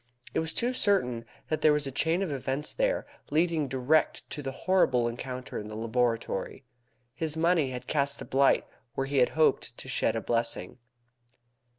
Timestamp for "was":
0.39-0.55, 1.73-1.85